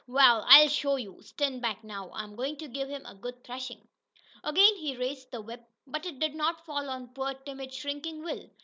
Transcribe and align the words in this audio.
Wa'al, 0.07 0.43
I'll 0.47 0.67
show 0.67 0.95
you! 0.95 1.21
Stand 1.21 1.61
back 1.61 1.83
now, 1.83 2.09
I'm 2.15 2.35
goin' 2.35 2.55
to 2.57 2.67
give 2.67 2.89
him 2.89 3.05
a 3.05 3.13
good 3.13 3.43
threshin'!" 3.43 3.87
Again 4.43 4.75
he 4.77 4.97
raised 4.97 5.29
the 5.29 5.41
whip, 5.41 5.63
but 5.85 6.07
it 6.07 6.17
did 6.17 6.33
not 6.33 6.65
fall 6.65 6.89
on 6.89 7.09
poor, 7.09 7.35
timid, 7.35 7.71
shrinking 7.71 8.23
Will. 8.23 8.49